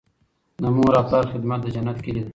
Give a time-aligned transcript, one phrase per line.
[0.61, 2.29] د مور او پلار خدمت د جنت کیلي ده.